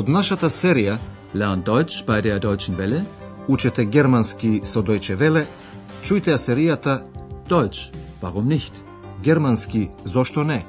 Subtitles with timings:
[0.00, 0.94] Од нашата серија
[1.34, 3.02] Lernt Deutsch bei der Deutschen Welle.
[3.48, 5.42] Учете германски со Deutsche Welle,
[6.02, 7.02] чујте ја серијата
[7.48, 7.92] Deutsch,
[8.22, 8.80] warum nicht?
[9.22, 10.64] Германски зошто не?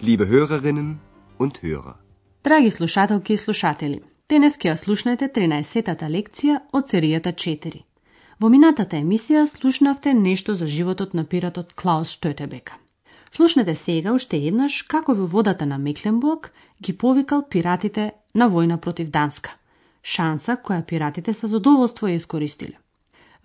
[0.00, 0.96] Liebe Hörerinnen
[1.38, 1.96] und Hörer.
[2.44, 7.85] Драги слушателки и слушатели, денес ќе ја слушнете 13-тата лекција од серијата 4.
[8.36, 12.74] Во минатата емисија слушнавте нешто за животот на пиратот Клаус Штетебека.
[13.32, 19.08] Слушнете сега уште еднаш како во водата на Мекленбург ги повикал пиратите на војна против
[19.08, 19.56] Данска.
[20.02, 22.76] Шанса која пиратите со задоволство ја искористиле.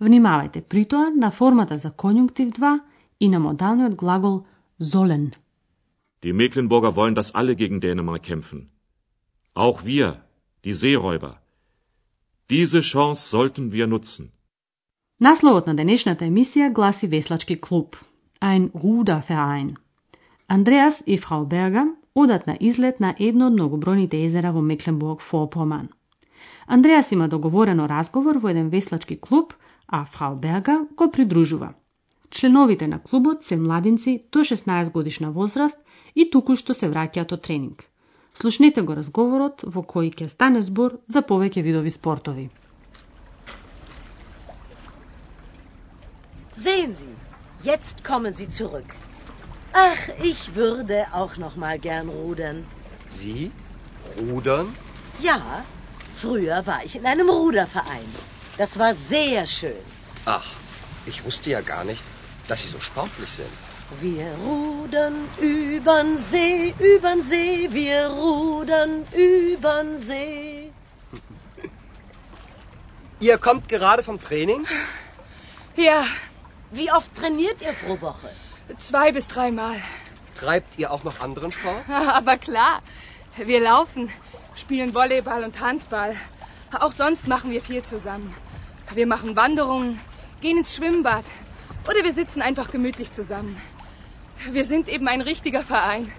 [0.00, 2.80] Внимавајте при тоа на формата за конјунктив 2
[3.20, 4.44] и на модалниот глагол
[4.78, 5.32] золен.
[6.22, 8.68] Die Mecklenburger wollen, dass alle gegen Dänemark kämpfen.
[9.54, 10.20] Auch wir,
[10.64, 11.40] die Seeräuber.
[12.50, 14.32] Diese Chance sollten wir nutzen.
[15.22, 17.94] Насловот на денешната емисија гласи Веслачки клуб,
[18.40, 19.76] ein Ruderverein.
[20.48, 21.84] Андреас и фрау Берга
[22.14, 25.86] одат на излет на едно од многобројните езера во Мекленбург-Форпоман.
[26.66, 29.54] Андреас има договорено разговор во еден веслачки клуб,
[29.86, 31.74] а фрау Берга го придружува.
[32.30, 35.78] Членовите на клубот се младинци до 16 годишна возраст
[36.16, 37.86] и туку што се враќаат од тренинг.
[38.34, 42.50] Слушнете го разговорот во кој ќе стане збор за повеќе видови спортови.
[46.54, 47.08] Sehen Sie,
[47.62, 48.94] jetzt kommen Sie zurück.
[49.72, 52.66] Ach, ich würde auch noch mal gern rudern.
[53.08, 53.50] Sie?
[54.18, 54.74] Rudern?
[55.20, 55.64] Ja,
[56.14, 58.14] früher war ich in einem Ruderverein.
[58.58, 59.82] Das war sehr schön.
[60.26, 60.46] Ach,
[61.06, 62.02] ich wusste ja gar nicht,
[62.48, 63.48] dass Sie so sportlich sind.
[64.00, 70.70] Wir rudern übern See, übern See, wir rudern übern See.
[73.20, 74.66] Ihr kommt gerade vom Training?
[75.76, 76.04] Ja,
[76.71, 78.29] Wie oft trainiert ihr pro Woche?
[78.77, 79.77] zwei bis dreimal.
[80.35, 81.89] Treibt ihr auch noch anderen Sport?
[81.89, 82.81] Aber klar,
[83.37, 84.09] wir laufen,
[84.55, 86.15] spielen Volleyball und Handball.
[86.71, 88.33] Auch sonst machen wir viel zusammen.
[88.93, 89.99] Wir machen Wanderungen,
[90.41, 91.25] gehen ins Schwimmbad
[91.89, 93.57] oder wir sitzen einfach gemütlich zusammen.
[94.51, 96.11] Wir sind eben ein richtiger Verein.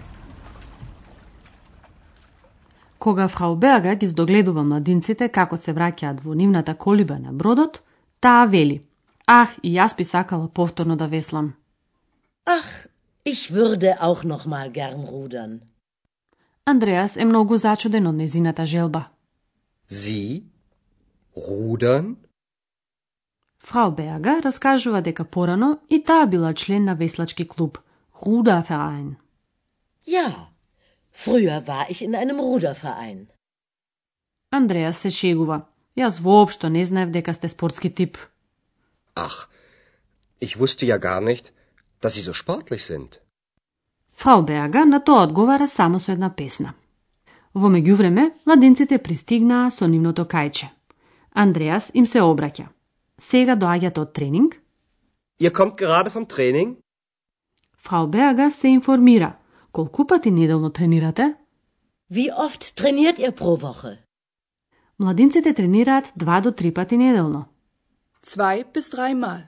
[2.99, 7.79] Кога фрау Берга ги здогледува младинците како се враќаат во нивната колиба на бродот,
[8.19, 8.92] таа вели –
[9.26, 11.54] Ах, и јас би сакала повторно да веслам.
[12.46, 12.86] Ach,
[13.24, 15.60] ich würde auch noch mal gern rudern.
[16.66, 19.04] Андреас е многу зачуден од незината желба.
[19.90, 20.42] Sie?
[21.36, 22.16] Rudern?
[23.58, 27.78] Фрау Берга раскажува дека порано и таа била член на веслачки клуб
[28.22, 29.16] Ruderverein.
[30.06, 30.48] Ja,
[31.12, 33.26] früher war ich in einem Ruderverein.
[34.50, 35.66] Андреас се шегува.
[35.96, 38.18] Јас воопшто не знаев дека сте спортски тип.
[39.14, 39.48] Ach,
[40.40, 41.52] ich wusste ja gar nicht,
[42.00, 43.20] dass Sie so sportlich sind.
[44.12, 46.74] Фрау Берга на тоа одговара само со една песна.
[47.54, 50.66] Во меѓувреме, младинците пристигнаа со нивното кајче.
[51.32, 52.66] Андреас им се обраќа.
[53.18, 54.64] Сега доаѓате од тренинг,
[55.40, 56.76] Ihr kommt gerade vom Training?
[57.76, 59.36] Фрау Берга се информира.
[59.72, 61.34] Колку пати неделно тренирате?
[62.12, 63.98] Wie oft trainiert ihr pro Woche?
[64.98, 67.44] Младинците тренираат два до три пати неделно.
[68.24, 69.40] Zwei bis dreimal.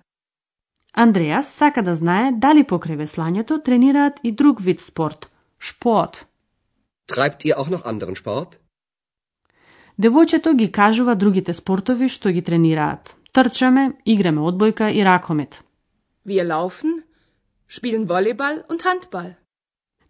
[0.93, 5.29] Андреас сака да знае дали покрај веслањето тренираат и друг вид спорт–
[5.69, 6.27] шпорт.
[7.09, 8.59] Treibt ihr auch noch anderen Sport?
[9.99, 13.17] Девојчето ги кажува другите спортови што ги тренираат.
[13.33, 15.63] Трчаме, играме одбојка и ракомет.
[16.27, 17.03] Wir laufen,
[17.69, 19.35] spielen Volleyball und Handball.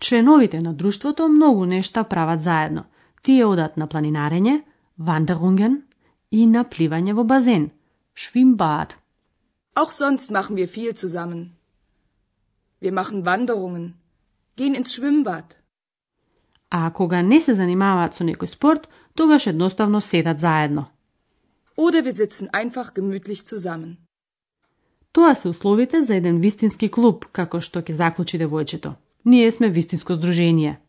[0.00, 2.84] Членовите на друштвото многу нешта прават заедно.
[3.22, 4.62] Тие одат на планинарење,
[4.98, 5.82] вандерунген
[6.30, 7.70] и на пливање во базен–
[8.22, 8.90] швимбад.
[9.80, 11.42] Auch sonst machen wir viel zusammen.
[12.80, 13.86] Wir machen Wanderungen,
[14.56, 15.48] gehen ins Schwimmbad.
[16.70, 20.90] А кога не се занимаваат со некој спорт, тогаш едноставно седат заедно.
[21.76, 23.96] Oder wir sitzen einfach gemütlich zusammen.
[25.12, 28.94] Тоа се условите за еден вистински клуб, како што ќе заклучи девојчето.
[29.24, 30.80] Ние сме вистинско здружение.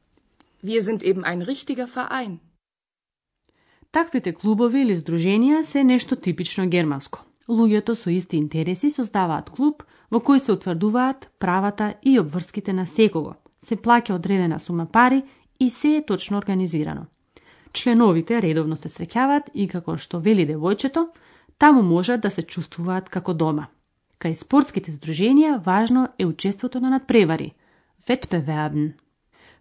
[0.64, 2.40] Wir sind eben ein richtiger Verein.
[3.92, 7.24] Таквите клубови или здруженија се нешто типично германско.
[7.50, 13.36] Луѓето со исти интереси создаваат клуб во кој се утврдуваат правата и обврските на секого.
[13.64, 15.24] Се плаќа одредена сума пари
[15.60, 17.06] и се е точно организирано.
[17.74, 21.08] Членовите редовно се среќаваат и како што вели девојчето,
[21.58, 23.68] таму можат да се чувствуваат како дома.
[24.20, 27.54] Кај спортските здруженија важно е учеството на надпревари,
[28.08, 28.94] Wettbewerben.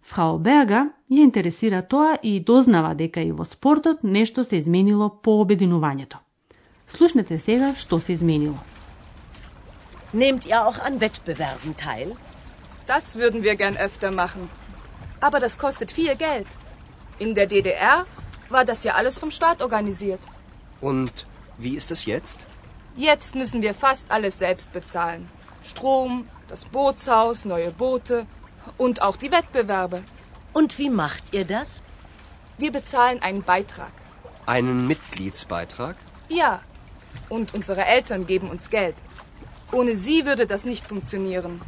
[0.01, 5.41] Фрау Берга ја интересира тоа и дознава дека и во спортот нешто се изменило по
[5.43, 6.17] обединувањето.
[6.87, 8.57] Слушнете сега што се изменило.
[10.13, 12.15] Nehmt ihr auch an Wettbewerben teil?
[12.87, 14.49] Das würden wir gern öfter machen.
[15.19, 16.47] Aber das kostet viel Geld.
[17.19, 18.05] In der DDR
[18.49, 20.21] war das ja alles vom Staat organisiert.
[20.81, 21.25] Und
[21.57, 22.45] wie ist es jetzt?
[22.95, 25.27] Jetzt müssen wir fast alles selbst bezahlen.
[25.63, 28.25] Strom, das Bootshaus, neue Boote
[28.78, 30.02] und auch die Wettbewerbe.
[30.52, 31.82] Und wie macht ihr das?
[32.58, 33.92] Wir bezahlen einen Beitrag.
[34.46, 35.96] Einen Mitgliedsbeitrag?
[36.28, 36.60] Ja.
[37.28, 38.96] Und unsere Eltern geben uns Geld.
[39.72, 41.60] Ohne sie würde das nicht funktionieren.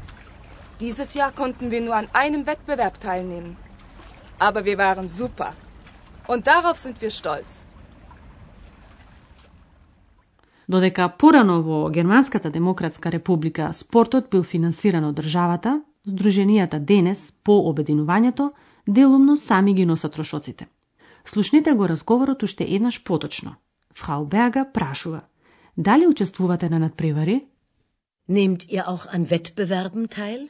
[0.81, 3.56] Dieses Jahr konnten wir nur an einem Wettbewerb teilnehmen.
[4.38, 5.55] Aber wir waren super.
[6.26, 7.64] Und darauf sind wir stolz.
[10.66, 18.51] Додека порано во Германската демократска република спортот бил финансиран од државата, Сдруженијата денес, по обединувањето,
[18.88, 20.68] делумно сами ги носат трошоците.
[21.25, 23.56] Слушнете го разговорот уште еднаш поточно.
[23.94, 25.22] Фрау Берга прашува,
[25.78, 27.46] дали учествувате на надпревари?
[28.30, 30.50] Nehmt ihr auch an Wettbewerben teil?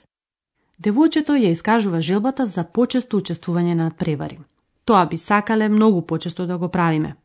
[0.83, 4.39] Девојчето ја искажува желбата за почесто учествување на надпревари.
[4.85, 7.15] Тоа би сакале многу почесто да го правиме.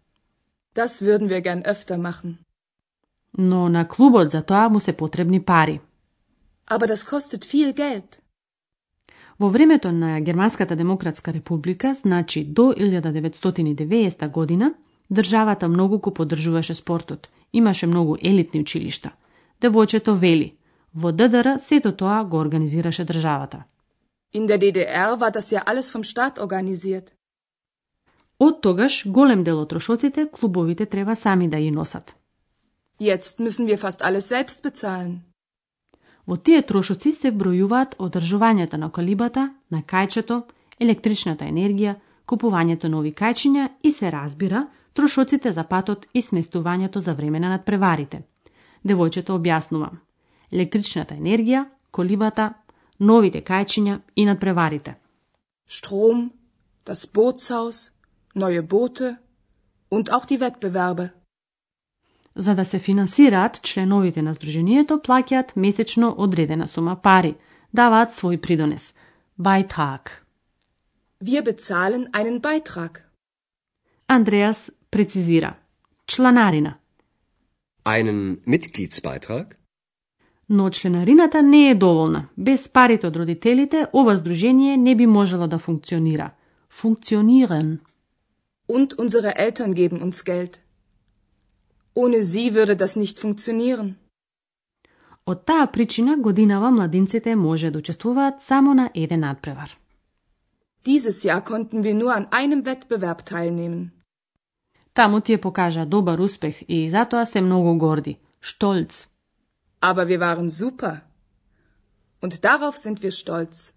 [0.74, 2.36] Das würden wir gern öfter machen.
[3.38, 5.80] Но на клубот за тоа му се потребни пари.
[6.66, 8.18] Aber das kostet viel Geld.
[9.38, 14.74] Во времето на Германската демократска република, значи до 1990 година,
[15.12, 17.28] државата многу го поддржуваше спортот.
[17.52, 19.10] Имаше многу елитни училишта.
[19.60, 20.56] Девојчето вели,
[20.94, 23.64] во ДДР сето тоа го организираше државата.
[24.34, 27.12] In der DDR war das ja alles vom Staat organisiert.
[28.38, 32.14] Од тогаш голем дел од трошоците клубовите треба сами да ги носат.
[33.00, 35.33] Jetzt müssen wir fast alles selbst bezahlen.
[36.26, 40.42] Во тие трошоци се вбројуваат одржувањето на колибата, на кајчето,
[40.80, 41.94] електричната енергија,
[42.26, 48.22] купувањето нови кајчиња и се разбира трошоците за патот и сместувањето за време на надпреварите.
[48.84, 49.90] Девојчето објаснува.
[50.52, 52.52] Електричната енергија, колибата,
[52.98, 54.94] новите кајчиња и надпреварите.
[55.66, 56.30] Strom,
[56.86, 57.90] das Bootshaus,
[58.34, 59.16] neue Boote
[59.90, 61.10] und auch die Wettbewerbe.
[62.36, 67.34] За да се финансираат, членовите на Сдруженијето плаќаат месечно одредена сума пари,
[67.72, 68.94] даваат свој придонес.
[69.38, 70.10] Beitrag.
[71.20, 73.02] Wir bezahlen einen Beitrag.
[74.08, 75.54] Андреас прецизира.
[76.06, 76.78] Чланарина.
[77.84, 79.56] Einen Mitgliedsbeitrag?
[80.48, 82.28] Но членарината не е доволна.
[82.38, 86.30] Без парите од родителите, ова здружение не би можело да функционира.
[86.70, 87.78] Функциониран.
[88.68, 90.63] Und unsere Eltern geben uns Geld.
[91.94, 93.94] Ohne sie würde das nicht funktionieren.
[95.26, 99.78] Од таа причина годинава младинците може да учествуваат само на еден надпревар.
[100.84, 103.90] Dieses Jahr konnten wir nur an einem Wettbewerb teilnehmen.
[104.94, 108.18] Таму тие покажа добар успех и затоа се многу горди.
[108.40, 109.06] Штолц.
[109.80, 110.94] Aber wir waren super.
[112.22, 113.72] Und darauf sind wir stolz.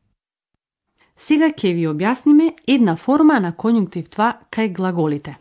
[1.16, 5.38] Сега ќе ви објасниме една форма на конјунктив 2 кај глаголите.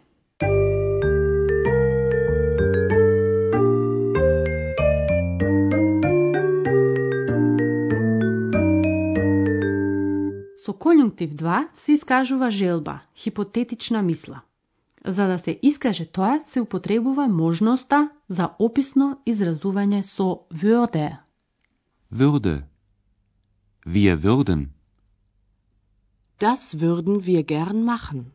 [10.66, 14.40] Со конјунктив 2 се искажува желба, хипотетична мисла.
[15.04, 21.18] За да се искаже тоа, се употребува можноста за описно изразување со würde.
[22.10, 22.64] Würde.
[23.86, 24.66] Wir würden.
[26.40, 28.32] Das würden wir gern machen.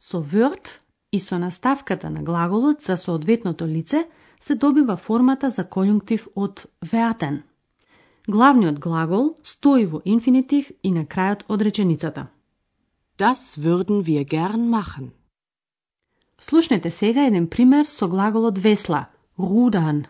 [0.00, 0.80] Со würd
[1.12, 4.08] и со наставката на глаголот за соодветното лице
[4.40, 7.42] се добива формата за конјунктив од werden.
[8.26, 12.28] Главниот глагол стои во инфинитив и на крајот од реченицата.
[13.18, 15.10] Das würden wir gern machen.
[16.38, 20.06] Слушнете сега еден пример со глаголот весла, rudern,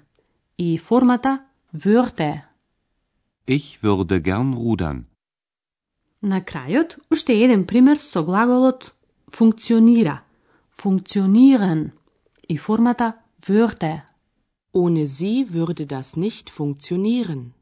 [0.59, 1.41] и формата
[1.73, 2.43] würde.
[3.47, 5.05] Ich würde gern rudern.
[6.21, 8.95] На крајот, уште еден пример со глаголот
[9.29, 10.23] функционира,
[10.71, 11.93] funktionieren,
[12.47, 14.03] и формата würde.
[14.73, 17.55] Ohne sie würde das nicht funktionieren.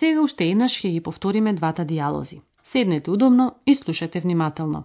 [0.00, 2.38] Сега уште еднаш ќе ги повториме двата диалози.
[2.64, 4.84] Седнете удобно и слушате внимателно.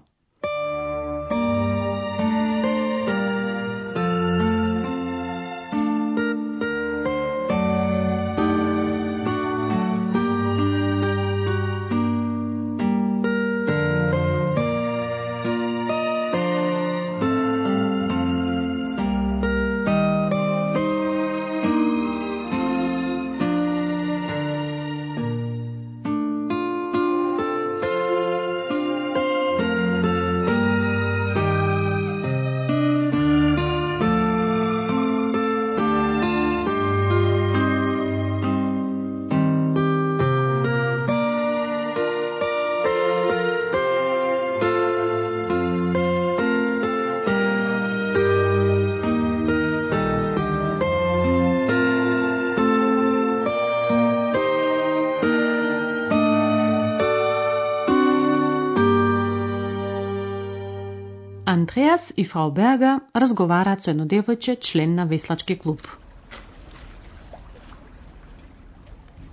[61.76, 65.82] Andreas i Frau Berger razgovaraju s jedno devojče, člen na veslački klub.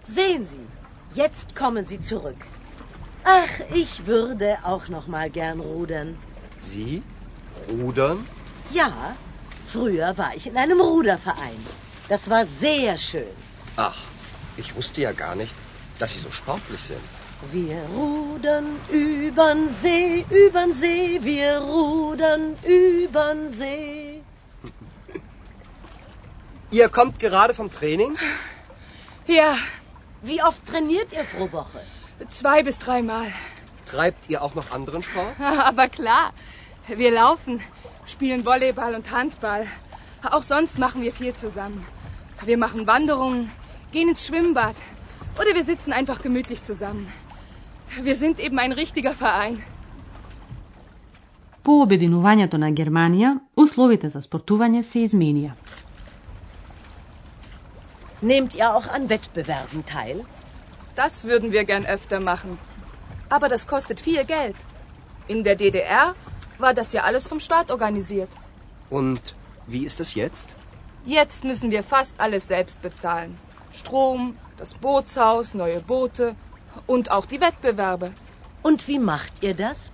[0.06, 0.66] Sehen Sie,
[1.14, 2.46] jetzt kommen Sie zurück.
[3.24, 6.16] Ach, ich würde auch noch mal gern rudern.
[6.62, 7.02] Sie?
[7.70, 8.26] Rudern?
[8.74, 8.90] Ja,
[9.66, 11.66] früher war ich in einem Ruderverein.
[12.08, 13.36] Das war sehr schön.
[13.76, 14.02] Ach,
[14.56, 15.54] ich wusste ja gar nicht,
[15.98, 17.21] dass Sie so sportlich sind.
[17.50, 24.22] Wir rudern übern See, übern See, wir rudern übern See.
[26.70, 28.16] Ihr kommt gerade vom Training?
[29.28, 29.54] Ja,
[30.22, 31.80] Wie oft trainiert ihr pro Woche?
[32.28, 33.26] zwei bis dreimal.
[33.86, 35.38] Treibt ihr auch noch anderen Sport?
[35.64, 36.32] Aber klar,
[36.88, 37.62] wir laufen,
[38.04, 39.68] spielen Volleyball und Handball.
[40.28, 41.86] Auch sonst machen wir viel zusammen.
[42.44, 43.52] Wir machen Wanderungen,
[43.92, 44.74] gehen ins Schwimmbad
[45.38, 47.10] oder wir sitzen einfach gemütlich zusammen.
[48.01, 49.61] Wir sind eben ein richtiger Verein.
[51.63, 55.51] По обединувањето на Германија, условите за спортување се изменија.
[58.21, 60.25] Nehmt ihr auch an Wettbewerben teil?
[60.95, 62.57] Das würden wir gern öfter machen.
[63.29, 64.55] Aber das kostet viel Geld.
[65.27, 66.15] In der DDR
[66.57, 68.29] war das ja alles vom Staat organisiert.
[68.89, 69.35] Und
[69.67, 70.55] wie ist es jetzt?
[71.05, 73.37] Jetzt müssen wir fast alles selbst bezahlen.
[73.71, 76.35] Strom, das Bootshaus, neue Boote
[76.85, 78.13] und auch die Wettbewerbe.
[78.63, 79.91] Und wie macht ihr das?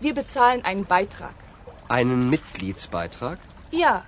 [0.00, 1.34] Wir bezahlen einen Beitrag.
[1.88, 3.38] Einen Mitgliedsbeitrag?
[3.70, 4.04] Ja.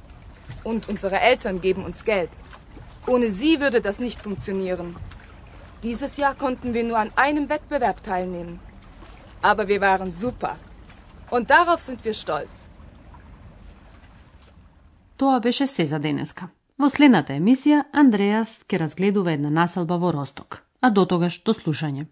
[0.64, 2.30] Und unsere Eltern geben uns Geld.
[3.06, 4.96] Ohne sie würde das nicht funktionieren.
[5.82, 8.60] Dieses Jahr konnten wir nur an einem Wettbewerb teilnehmen.
[9.42, 10.56] Aber wir waren super.
[11.30, 12.68] Und darauf sind wir stolz.
[15.16, 16.48] Тоа беше се за денеска.
[16.78, 20.62] Во следната емисија Андреас ќе разгледува една населба во Росток.
[20.81, 22.05] А до тогаш до слушање.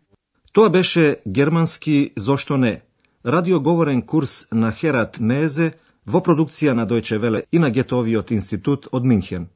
[0.54, 2.82] Тоа беше германски Зошто не?
[3.26, 5.74] Радиоговорен курс на Херат Мезе
[6.06, 9.48] во продукција на Дојче Веле и на Гетовиот институт од Минхен.